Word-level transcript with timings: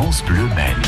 France 0.00 0.24
Bleu 0.26 0.44
Maine. 0.54 0.80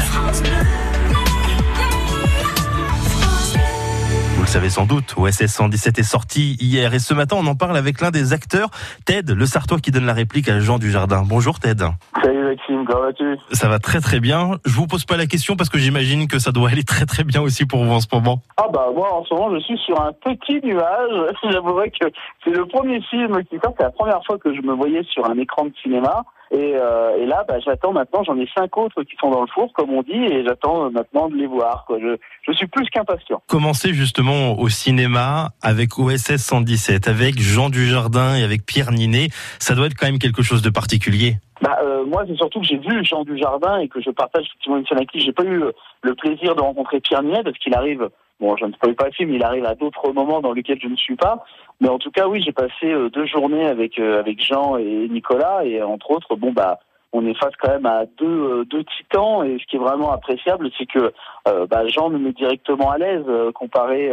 Vous 4.37 4.43
le 4.43 4.47
savez 4.47 4.69
sans 4.69 4.87
doute, 4.87 5.17
OSS 5.17 5.47
117 5.47 5.99
est 5.99 6.03
sorti 6.05 6.57
hier 6.61 6.95
et 6.95 7.01
ce 7.01 7.13
matin 7.13 7.35
on 7.37 7.45
en 7.49 7.57
parle 7.57 7.77
avec 7.77 8.01
l'un 8.01 8.13
des 8.13 8.33
acteurs, 8.33 8.69
Ted, 9.07 9.35
le 9.35 9.47
Sartois 9.47 9.79
qui 9.79 9.91
donne 9.91 10.07
la 10.07 10.13
réplique 10.13 10.49
à 10.49 10.61
Jean 10.61 10.79
Dujardin. 10.79 11.25
Bonjour 11.27 11.59
Ted. 11.59 11.85
Salut 12.23 12.45
Maxime, 12.45 12.85
comment 12.87 13.01
vas-tu? 13.01 13.37
Ça 13.51 13.69
va 13.69 13.81
très 13.81 13.99
très 13.99 14.21
bien. 14.21 14.53
Je 14.65 14.77
vous 14.77 14.87
pose 14.87 15.05
pas 15.05 15.17
la 15.17 15.27
question 15.27 15.57
parce 15.57 15.71
que 15.71 15.79
j'imagine 15.79 16.29
que 16.29 16.39
ça 16.39 16.53
doit 16.53 16.69
aller 16.69 16.85
très 16.85 17.05
très 17.05 17.25
bien 17.25 17.43
aussi 17.43 17.67
pour 17.67 17.85
vous 17.85 17.93
en 17.93 17.99
ce 17.99 18.07
moment. 18.13 18.43
Ah 18.59 18.69
bah 18.73 18.91
moi 18.95 19.13
en 19.13 19.25
ce 19.25 19.35
moment 19.35 19.53
je 19.53 19.61
suis 19.65 19.79
sur 19.79 20.01
un 20.01 20.13
petit 20.13 20.61
nuage. 20.63 21.35
J'avouerais 21.51 21.91
que 21.91 22.07
c'est 22.45 22.51
le 22.51 22.65
premier 22.65 23.01
film 23.11 23.43
qui 23.43 23.59
sort, 23.59 23.75
c'est 23.77 23.83
la 23.83 23.91
première 23.91 24.25
fois 24.25 24.39
que 24.39 24.55
je 24.55 24.63
me 24.63 24.73
voyais 24.73 25.03
sur 25.11 25.29
un 25.29 25.37
écran 25.37 25.65
de 25.65 25.73
cinéma. 25.83 26.23
Et, 26.53 26.75
euh, 26.75 27.17
et 27.17 27.27
là, 27.27 27.45
bah, 27.47 27.59
j'attends 27.65 27.93
maintenant, 27.93 28.25
j'en 28.25 28.37
ai 28.37 28.49
cinq 28.57 28.77
autres 28.77 29.03
qui 29.05 29.15
sont 29.21 29.31
dans 29.31 29.43
le 29.43 29.47
four, 29.47 29.73
comme 29.73 29.91
on 29.91 30.03
dit, 30.03 30.13
et 30.13 30.45
j'attends 30.45 30.91
maintenant 30.91 31.29
de 31.29 31.37
les 31.37 31.47
voir. 31.47 31.85
Quoi. 31.87 31.99
Je, 32.01 32.17
je 32.43 32.53
suis 32.53 32.67
plus 32.67 32.89
qu'impatient. 32.91 33.41
Commencez 33.47 33.95
justement 33.95 34.59
au 34.59 34.69
cinéma 34.69 35.51
avec 35.63 35.97
OSS 35.99 36.37
117, 36.37 37.07
avec 37.07 37.39
Jean 37.39 37.71
Dujardin 37.71 38.35
et 38.37 38.43
avec 38.43 38.67
Pierre 38.67 38.91
Ninet. 38.91 39.29
Ça 39.61 39.75
doit 39.75 39.87
être 39.87 39.95
quand 39.95 40.07
même 40.07 40.19
quelque 40.19 40.43
chose 40.43 40.63
de 40.63 40.71
particulier. 40.71 41.37
Bah, 41.63 41.79
euh, 41.83 42.05
moi, 42.05 42.25
c'est 42.27 42.37
surtout 42.37 42.61
que 42.61 42.67
j'ai 42.67 42.79
vu 42.79 43.05
Jean 43.05 43.23
Dujardin 43.23 43.79
et 43.79 43.89
que 43.89 44.01
je 44.01 44.11
partage 44.11 44.47
effectivement 44.47 44.79
une 44.79 44.87
scène 44.87 44.99
avec 44.99 45.11
qui 45.11 45.21
j'ai 45.21 45.33
pas 45.33 45.45
eu 45.45 45.63
le 46.03 46.15
plaisir 46.15 46.57
de 46.57 46.61
rencontrer 46.61 47.01
Pierre 47.01 47.23
Ninet 47.23 47.45
parce 47.45 47.59
qu'il 47.59 47.75
arrive 47.75 48.09
Bon, 48.41 48.57
je 48.57 48.65
ne 48.65 48.73
spoil 48.73 48.95
pas 48.95 49.07
le 49.07 49.13
film, 49.13 49.35
il 49.35 49.45
arrive 49.45 49.67
à 49.67 49.75
d'autres 49.75 50.13
moments 50.13 50.41
dans 50.41 50.53
lesquels 50.53 50.81
je 50.81 50.89
ne 50.89 50.97
suis 50.97 51.17
pas. 51.17 51.45
Mais 51.81 51.89
en 51.89 51.99
tout 51.99 52.11
cas, 52.11 52.27
oui, 52.27 52.43
j'ai 52.43 52.53
passé 52.53 52.87
euh, 52.87 53.11
deux 53.11 53.27
journées 53.27 53.67
avec 53.67 53.99
euh, 53.99 54.19
avec 54.19 54.43
Jean 54.43 54.79
et 54.79 55.09
Nicolas 55.09 55.63
et 55.65 55.83
entre 55.83 56.11
autres, 56.11 56.37
bon 56.37 56.53
bah 56.53 56.79
on 57.13 57.27
est 57.27 57.35
face 57.35 57.53
quand 57.61 57.71
même 57.71 57.87
à 57.87 58.07
deux 58.19 58.27
euh, 58.27 58.65
deux 58.65 58.85
titans 58.85 59.45
et 59.45 59.59
ce 59.59 59.67
qui 59.67 59.77
est 59.77 59.81
vraiment 59.81 60.11
appréciable, 60.11 60.71
c'est 60.79 60.87
que 60.87 61.13
bah, 61.45 61.87
Jean 61.89 62.09
me 62.09 62.19
met 62.19 62.33
directement 62.33 62.91
à 62.91 62.99
l'aise 62.99 63.25
comparé 63.55 64.11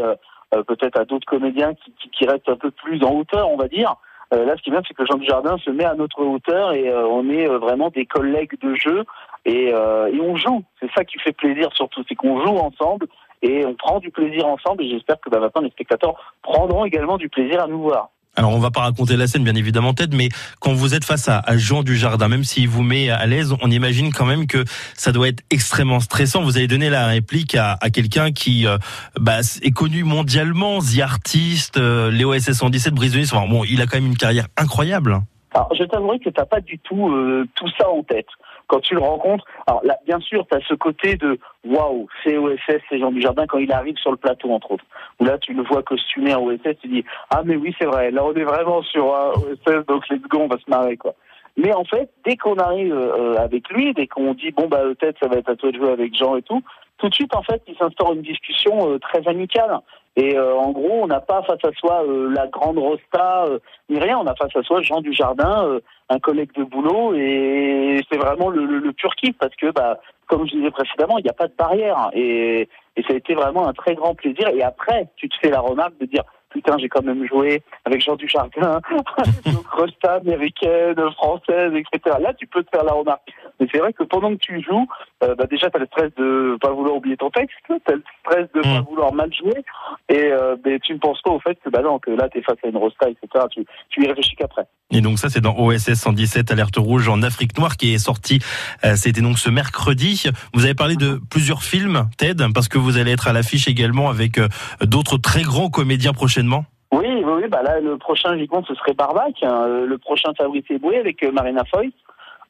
peut-être 0.52 1.00
à 1.00 1.06
d'autres 1.06 1.28
comédiens 1.28 1.74
qui, 2.12 2.26
restent 2.26 2.50
un 2.50 2.56
peu 2.56 2.72
plus 2.72 3.04
en 3.04 3.14
hauteur, 3.14 3.50
on 3.50 3.58
va 3.58 3.68
dire. 3.68 3.96
là, 4.32 4.56
ce 4.58 4.62
qui 4.62 4.70
est 4.70 4.72
bien, 4.72 4.82
c'est 4.88 4.94
que 4.94 5.06
Jean 5.06 5.18
Dujardin 5.18 5.58
se 5.60 5.70
met 5.70 5.84
à 5.84 5.94
notre 5.94 6.24
hauteur 6.24 6.74
et 6.74 6.92
on 6.92 7.30
est 7.30 7.46
vraiment 7.46 7.90
des 7.90 8.06
collègues 8.06 8.58
de 8.62 8.74
jeu 8.76 9.04
et, 9.46 9.68
et 9.68 10.22
on 10.22 10.36
joue. 10.36 10.64
C'est 10.80 10.90
ça 10.96 11.04
qui 11.06 11.20
fait 11.20 11.34
plaisir 11.34 11.70
surtout, 11.74 12.02
c'est 12.08 12.16
qu'on 12.16 12.44
joue 12.44 12.58
ensemble 12.58 13.08
et 13.42 13.66
on 13.66 13.76
prend 13.76 14.00
du 14.00 14.12
plaisir 14.12 14.46
ensemble 14.48 14.84
et 14.84 14.90
j'espère 14.90 15.20
que 15.20 15.30
bah, 15.30 15.40
maintenant 15.40 15.62
les 15.62 15.70
spectateurs 15.70 16.16
prendront 16.42 16.86
également 16.86 17.18
du 17.18 17.30
plaisir 17.30 17.64
à 17.64 17.68
nous 17.68 17.82
voir. 17.82 18.10
Alors 18.38 18.54
on 18.54 18.60
va 18.60 18.70
pas 18.70 18.82
raconter 18.82 19.18
la 19.18 19.26
scène 19.26 19.44
bien 19.44 19.56
évidemment 19.56 19.96
Ted, 19.96 20.16
mais 20.16 20.30
quand 20.60 20.72
vous 20.72 20.94
êtes 20.94 21.04
face 21.04 21.28
à, 21.28 21.42
Jean 21.58 21.82
Dujardin, 21.82 22.28
même 22.28 22.44
s'il 22.44 22.70
vous 22.70 22.84
met 22.84 23.10
à 23.10 23.26
l'aise, 23.26 23.56
on 23.64 23.72
imagine 23.72 24.14
quand 24.14 24.26
même 24.26 24.46
que 24.46 24.64
ça 24.94 25.12
doit 25.12 25.28
être 25.28 25.44
extrêmement 25.50 26.00
stressant. 26.00 26.44
Vous 26.44 26.56
avez 26.56 26.68
donné 26.68 26.92
la 26.92 27.08
réplique 27.08 27.56
à, 27.56 27.78
quelqu'un 27.92 28.32
qui 28.32 28.68
euh, 28.68 28.78
bah, 29.20 29.40
est 29.64 29.72
connu 29.72 30.04
mondialement, 30.04 30.78
The 30.80 31.00
Artist, 31.02 31.78
euh, 31.78 32.12
Léo 32.12 32.38
SS 32.38 32.60
117, 32.60 32.94
Brise 32.94 33.34
enfin, 33.34 33.48
bon, 33.50 33.64
il 33.64 33.82
a 33.82 33.88
quand 33.88 33.98
même 33.98 34.06
une 34.06 34.18
carrière 34.18 34.46
incroyable. 34.56 35.20
Alors 35.56 35.74
je 35.74 35.84
t'avouerai 35.86 36.20
que 36.20 36.30
t'as 36.30 36.46
pas 36.46 36.62
du 36.62 36.78
tout 36.78 37.10
euh, 37.10 37.48
tout 37.56 37.70
ça 37.80 37.90
en 37.90 38.04
tête 38.04 38.28
quand 38.68 38.80
tu 38.82 38.94
le 38.94 39.02
rencontres, 39.02 39.46
alors 39.66 39.82
là, 39.84 39.98
bien 40.06 40.20
sûr, 40.20 40.46
tu 40.50 40.58
as 40.58 40.62
ce 40.62 40.74
côté 40.74 41.16
de 41.16 41.40
waouh, 41.66 42.08
c'est 42.24 42.38
OSS, 42.38 42.82
c'est 42.90 43.00
Jean 43.00 43.12
Dujardin 43.12 43.48
quand 43.48 43.58
il 43.58 43.72
arrive 43.72 43.98
sur 43.98 44.12
le 44.12 44.18
plateau, 44.18 44.52
entre 44.52 44.72
autres. 44.72 44.86
Où 45.20 45.26
là, 45.26 45.38
tu 45.38 45.54
le 45.54 45.64
vois 45.64 45.84
costumé 45.84 46.34
en 46.34 46.44
OSS, 46.44 46.78
tu 46.82 46.88
dis 46.88 47.06
ah 47.30 47.42
mais 47.46 47.56
oui, 47.56 47.74
c'est 47.80 47.86
vrai, 47.86 48.12
là 48.12 48.24
on 48.24 48.34
est 48.34 48.44
vraiment 48.44 48.82
sur 48.84 49.16
un 49.16 49.32
OSS, 49.32 49.86
donc 49.88 50.08
let's 50.10 50.22
go, 50.30 50.40
on 50.40 50.48
va 50.48 50.58
se 50.58 50.70
marrer 50.70 50.98
quoi. 50.98 51.16
Mais 51.58 51.74
en 51.74 51.86
fait, 51.86 52.12
dès 52.24 52.38
qu'on 52.38 52.58
arrive 52.58 52.94
euh, 52.94 53.36
avec 53.38 53.68
lui, 53.70 53.94
dès 53.94 54.06
qu'on 54.06 54.36
dit 54.36 54.52
bon 54.52 54.68
bah 54.68 54.82
peut-être 55.00 55.18
ça 55.20 55.28
va 55.28 55.38
être 55.38 55.50
à 55.50 55.56
toi 55.56 55.72
de 55.72 55.78
jouer 55.78 55.92
avec 55.92 56.16
Jean 56.16 56.36
et 56.36 56.44
tout, 56.44 56.62
tout 56.98 57.10
de 57.10 57.14
suite 57.14 57.36
en 57.36 57.44
fait 57.44 57.62
il 57.68 57.76
s'instaure 57.78 58.14
une 58.14 58.22
discussion 58.22 58.92
euh, 58.92 59.00
très 59.00 59.28
amicale. 59.28 59.80
Et 60.20 60.36
euh, 60.36 60.56
en 60.56 60.72
gros, 60.72 61.04
on 61.04 61.08
n'a 61.08 61.20
pas 61.20 61.44
face 61.44 61.64
à 61.64 61.72
soi 61.74 62.04
la 62.08 62.48
grande 62.48 62.80
rosta 62.80 63.46
ni 63.88 64.00
rien, 64.00 64.18
on 64.18 64.26
a 64.26 64.34
face 64.34 64.56
à 64.56 64.64
soi 64.64 64.82
Jean 64.82 65.00
Dujardin, 65.00 65.80
un 66.10 66.20
collègue 66.20 66.52
de 66.56 66.64
boulot, 66.64 67.14
et 67.14 68.02
c'est 68.12 68.18
vraiment 68.18 68.50
le, 68.50 68.66
le, 68.66 68.94
pur 68.94 69.14
kiff 69.16 69.38
parce 69.38 69.56
que 69.56 69.70
bah 69.72 70.00
comme 70.26 70.48
je 70.48 70.56
disais 70.56 70.72
précédemment, 70.72 71.20
il 71.20 71.24
n'y 71.24 71.30
a 71.30 71.34
pas 71.34 71.48
de 71.48 71.54
barrière 71.56 72.10
et, 72.14 72.68
et 72.96 73.04
ça 73.04 73.14
a 73.14 73.16
été 73.16 73.36
vraiment 73.36 73.68
un 73.68 73.74
très 73.74 73.94
grand 73.94 74.16
plaisir. 74.16 74.48
Et 74.50 74.64
après, 74.64 75.08
tu 75.18 75.30
te 75.30 75.36
fais 75.40 75.52
la 75.52 75.60
remarque 75.60 75.98
de 76.00 76.06
dire 76.08 76.24
putain, 76.50 76.78
j'ai 76.78 76.90
quand 76.90 77.04
même 77.04 77.26
joué 77.28 77.62
avec 77.86 78.02
Jean 78.02 78.16
Dujardin, 78.16 78.82
Rosta 79.72 80.14
américaine, 80.14 80.96
française, 81.12 81.74
etc. 81.74 82.18
Là, 82.20 82.34
tu 82.34 82.48
peux 82.48 82.64
te 82.64 82.70
faire 82.70 82.84
la 82.84 82.94
remarque. 82.94 83.32
Mais 83.60 83.68
c'est 83.72 83.80
vrai 83.80 83.94
que 83.94 84.04
pendant 84.04 84.32
que 84.32 84.40
tu 84.40 84.62
joues, 84.62 84.88
euh, 85.24 85.36
bah 85.36 85.46
déjà, 85.50 85.70
tu 85.70 85.78
as 85.78 85.80
le 85.80 85.88
stress 85.88 86.14
de 86.16 86.58
pas 86.62 86.72
vouloir 86.72 86.96
oublier 86.96 87.18
ton 87.18 87.30
texte, 87.30 87.56
tu 87.68 87.74
as 87.74 87.96
le 87.96 88.04
stress 88.22 88.48
de 88.54 88.62
pas 88.62 88.82
mm. 88.82 88.86
vouloir 88.90 89.14
mal 89.14 89.34
jouer, 89.34 89.64
et 90.10 90.32
euh, 90.32 90.56
tu 90.84 90.94
ne 90.94 91.00
penses 91.00 91.22
pas 91.22 91.32
au 91.32 91.40
fait 91.40 91.58
que, 91.64 91.70
bah 91.70 91.82
non, 91.82 92.00
que 92.00 92.12
là, 92.12 92.30
tu 92.30 92.40
es 92.40 92.42
face 92.42 92.58
à 92.64 92.68
une 92.68 92.78
Rosta, 92.78 93.10
etc. 93.10 93.46
Tu, 93.52 93.66
tu 93.90 94.04
y 94.04 94.08
réfléchis 94.08 94.36
qu'après. 94.36 94.68
Et 94.90 95.02
donc 95.02 95.20
ça, 95.20 95.30
c'est 95.30 95.42
dans 95.42 95.56
OSS 95.58 95.96
117, 95.96 96.50
Alerte 96.52 96.78
Rouge 96.78 97.10
en 97.10 97.22
Afrique 97.22 97.58
Noire, 97.58 97.76
qui 97.76 97.94
est 97.94 97.98
sorti, 97.98 98.40
euh, 98.86 98.96
c'était 98.96 99.22
donc 99.22 99.38
ce 99.38 99.50
mercredi. 99.50 100.24
Vous 100.54 100.64
avez 100.64 100.76
parlé 100.76 100.96
de 100.96 101.20
plusieurs 101.30 101.64
films, 101.64 102.08
Ted, 102.18 102.42
parce 102.54 102.70
que 102.70 102.78
vous 102.78 102.98
allez 102.98 103.12
être 103.12 103.28
à 103.28 103.34
l'affiche 103.34 103.68
également 103.68 104.10
avec 104.10 104.38
euh, 104.38 104.48
d'autres 104.82 105.18
très 105.18 105.42
grands 105.42 105.70
comédiens 105.70 106.14
prochainement. 106.14 106.64
Oui, 106.94 107.06
oui, 107.26 107.44
bah 107.50 107.64
là, 107.64 107.82
le 107.82 107.98
prochain, 107.98 108.38
j'y 108.38 108.48
compte, 108.48 108.66
ce 108.66 108.76
serait 108.76 108.94
Barbac, 108.94 109.36
hein, 109.44 109.66
euh, 109.68 109.86
le 109.86 109.98
prochain 109.98 110.32
Fabrice 110.38 110.64
Eboué 110.70 110.98
avec 110.98 111.22
Marina 111.34 111.66
Foy. 111.66 111.92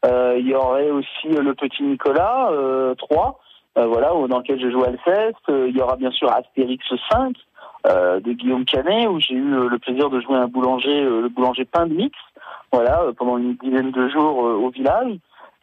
Il 0.06 0.48
y 0.48 0.54
aurait 0.54 0.92
aussi 0.92 1.28
le 1.28 1.54
petit 1.54 1.84
Nicolas, 1.84 2.50
3, 2.98 3.40
voilà, 3.76 4.10
dans 4.28 4.40
lequel 4.40 4.60
je 4.62 4.70
joue 4.70 4.84
Alceste. 4.84 5.44
il 5.50 5.76
y 5.76 5.82
aura 5.82 5.96
bien 5.96 6.12
sûr 6.12 6.32
Astérix 6.32 6.86
5, 7.12 7.36
de 7.86 8.32
Guillaume 8.34 8.66
Canet, 8.66 9.08
où 9.08 9.20
j'ai 9.20 9.36
eu 9.36 9.68
le 9.68 9.80
plaisir 9.80 10.10
de 10.10 10.20
jouer 10.22 10.36
un 10.36 10.48
boulanger, 10.48 11.04
le 11.04 11.30
boulanger 11.30 11.66
pain 11.66 11.88
de 11.88 11.94
mix 11.94 12.18
voilà, 12.72 13.02
euh, 13.02 13.14
pendant 13.14 13.38
une 13.38 13.56
dizaine 13.56 13.92
de 13.92 14.10
jours 14.10 14.46
euh, 14.46 14.56
au 14.56 14.70
village. 14.70 15.14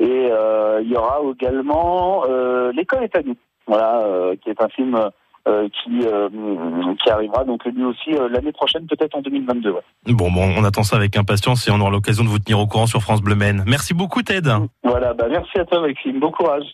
Et 0.01 0.29
euh, 0.31 0.81
il 0.83 0.91
y 0.91 0.97
aura 0.97 1.21
également 1.31 2.25
L'école 2.73 3.05
est 3.05 3.17
à 3.17 3.23
nous, 3.23 3.37
voilà, 3.67 4.35
qui 4.43 4.51
est 4.51 4.61
un 4.61 4.69
film 4.69 5.11
qui 5.45 6.01
qui 7.03 7.11
arrivera 7.11 7.45
donc 7.45 7.65
lui 7.65 7.85
aussi 7.85 8.11
l'année 8.31 8.53
prochaine, 8.53 8.87
peut-être 8.87 9.15
en 9.17 9.21
2022. 9.21 9.71
Ouais. 9.71 9.81
Bon, 10.07 10.31
bon, 10.31 10.55
on 10.57 10.65
attend 10.65 10.83
ça 10.83 10.97
avec 10.97 11.17
impatience 11.17 11.69
et 11.69 11.71
on 11.71 11.81
aura 11.81 11.91
l'occasion 11.91 12.25
de 12.25 12.29
vous 12.29 12.39
tenir 12.39 12.59
au 12.59 12.67
courant 12.67 12.87
sur 12.87 13.01
France 13.01 13.21
Bleu 13.21 13.35
Maine. 13.35 13.65
Merci 13.67 13.95
beaucoup, 13.95 14.23
Ted. 14.23 14.51
Voilà, 14.83 15.15
bah 15.15 15.27
merci 15.31 15.59
à 15.59 15.65
toi, 15.65 15.81
Maxime. 15.81 16.21
Bon 16.21 16.31
courage. 16.31 16.65